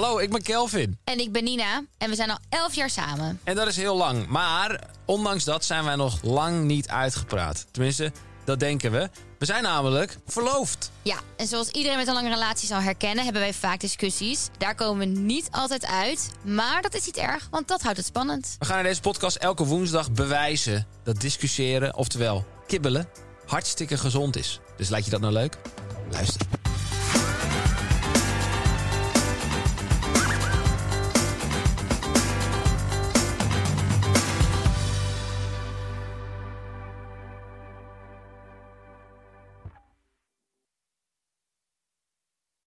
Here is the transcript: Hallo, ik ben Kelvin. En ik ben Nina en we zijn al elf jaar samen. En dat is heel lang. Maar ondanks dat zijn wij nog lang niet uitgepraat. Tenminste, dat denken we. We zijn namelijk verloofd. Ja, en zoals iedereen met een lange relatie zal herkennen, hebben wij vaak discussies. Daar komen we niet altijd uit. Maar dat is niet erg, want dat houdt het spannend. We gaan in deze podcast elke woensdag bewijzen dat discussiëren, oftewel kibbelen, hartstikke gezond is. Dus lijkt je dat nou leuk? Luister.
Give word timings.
Hallo, 0.00 0.18
ik 0.18 0.30
ben 0.30 0.42
Kelvin. 0.42 0.98
En 1.04 1.18
ik 1.18 1.32
ben 1.32 1.44
Nina 1.44 1.84
en 1.98 2.08
we 2.08 2.14
zijn 2.14 2.30
al 2.30 2.38
elf 2.48 2.74
jaar 2.74 2.90
samen. 2.90 3.40
En 3.44 3.54
dat 3.54 3.66
is 3.66 3.76
heel 3.76 3.96
lang. 3.96 4.26
Maar 4.26 4.90
ondanks 5.04 5.44
dat 5.44 5.64
zijn 5.64 5.84
wij 5.84 5.96
nog 5.96 6.22
lang 6.22 6.64
niet 6.64 6.88
uitgepraat. 6.88 7.66
Tenminste, 7.70 8.12
dat 8.44 8.60
denken 8.60 8.92
we. 8.92 9.10
We 9.38 9.44
zijn 9.44 9.62
namelijk 9.62 10.18
verloofd. 10.26 10.90
Ja, 11.02 11.16
en 11.36 11.46
zoals 11.46 11.68
iedereen 11.68 11.98
met 11.98 12.06
een 12.06 12.14
lange 12.14 12.28
relatie 12.28 12.68
zal 12.68 12.80
herkennen, 12.80 13.24
hebben 13.24 13.42
wij 13.42 13.54
vaak 13.54 13.80
discussies. 13.80 14.48
Daar 14.58 14.74
komen 14.74 14.98
we 14.98 15.20
niet 15.20 15.48
altijd 15.50 15.86
uit. 15.86 16.30
Maar 16.44 16.82
dat 16.82 16.94
is 16.94 17.06
niet 17.06 17.16
erg, 17.16 17.48
want 17.50 17.68
dat 17.68 17.82
houdt 17.82 17.96
het 17.96 18.06
spannend. 18.06 18.56
We 18.58 18.64
gaan 18.64 18.78
in 18.78 18.84
deze 18.84 19.00
podcast 19.00 19.36
elke 19.36 19.64
woensdag 19.64 20.12
bewijzen 20.12 20.86
dat 21.02 21.20
discussiëren, 21.20 21.96
oftewel 21.96 22.44
kibbelen, 22.66 23.08
hartstikke 23.46 23.96
gezond 23.96 24.36
is. 24.36 24.60
Dus 24.76 24.88
lijkt 24.88 25.04
je 25.04 25.10
dat 25.10 25.20
nou 25.20 25.32
leuk? 25.32 25.56
Luister. 26.10 26.46